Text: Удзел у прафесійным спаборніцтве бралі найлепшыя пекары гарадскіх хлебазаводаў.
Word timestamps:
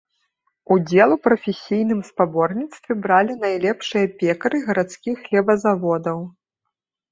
Удзел 0.75 1.09
у 1.15 1.17
прафесійным 1.25 1.99
спаборніцтве 2.07 2.91
бралі 3.05 3.37
найлепшыя 3.45 4.09
пекары 4.23 4.57
гарадскіх 4.67 5.15
хлебазаводаў. 5.29 6.17